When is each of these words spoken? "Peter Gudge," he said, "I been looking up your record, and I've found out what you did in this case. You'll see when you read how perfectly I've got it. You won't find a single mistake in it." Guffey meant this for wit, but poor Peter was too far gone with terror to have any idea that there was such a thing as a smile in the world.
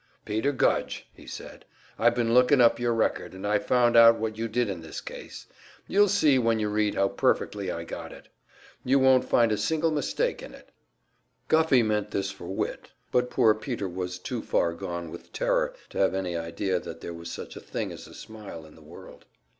"Peter 0.25 0.51
Gudge," 0.51 1.07
he 1.13 1.27
said, 1.27 1.63
"I 1.99 2.09
been 2.09 2.33
looking 2.33 2.59
up 2.59 2.79
your 2.79 2.91
record, 2.95 3.33
and 3.33 3.45
I've 3.45 3.67
found 3.67 3.95
out 3.95 4.17
what 4.17 4.35
you 4.35 4.47
did 4.47 4.67
in 4.67 4.81
this 4.81 4.99
case. 4.99 5.45
You'll 5.87 6.07
see 6.07 6.39
when 6.39 6.57
you 6.57 6.69
read 6.69 6.95
how 6.95 7.07
perfectly 7.07 7.69
I've 7.69 7.85
got 7.85 8.11
it. 8.11 8.27
You 8.83 8.97
won't 8.97 9.29
find 9.29 9.51
a 9.51 9.57
single 9.59 9.91
mistake 9.91 10.41
in 10.41 10.55
it." 10.55 10.69
Guffey 11.49 11.83
meant 11.83 12.09
this 12.09 12.31
for 12.31 12.47
wit, 12.47 12.89
but 13.11 13.29
poor 13.29 13.53
Peter 13.53 13.87
was 13.87 14.17
too 14.17 14.41
far 14.41 14.73
gone 14.73 15.11
with 15.11 15.31
terror 15.31 15.75
to 15.91 15.99
have 15.99 16.15
any 16.15 16.35
idea 16.35 16.79
that 16.79 17.01
there 17.01 17.13
was 17.13 17.29
such 17.31 17.55
a 17.55 17.59
thing 17.61 17.91
as 17.91 18.07
a 18.07 18.15
smile 18.15 18.65
in 18.65 18.73
the 18.73 18.81
world. 18.81 19.25